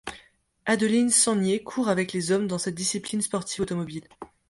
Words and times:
Adeline 0.65 1.11
Sangnier 1.11 1.61
court 1.61 1.87
avec 1.87 2.11
les 2.11 2.31
hommes 2.31 2.47
dans 2.47 2.57
cette 2.57 2.73
discipline 2.73 3.21
sportive 3.21 3.61
automobile. 3.61 4.07